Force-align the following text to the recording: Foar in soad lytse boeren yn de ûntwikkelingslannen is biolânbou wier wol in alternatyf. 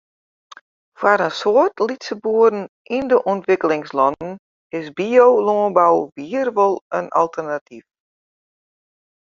Foar 0.99 1.19
in 1.27 1.33
soad 1.39 1.75
lytse 1.89 2.15
boeren 2.23 2.63
yn 2.97 3.05
de 3.11 3.17
ûntwikkelingslannen 3.31 4.31
is 4.79 4.87
biolânbou 4.97 5.95
wier 6.17 6.47
wol 6.57 6.75
in 6.97 7.05
alternatyf. 7.21 7.85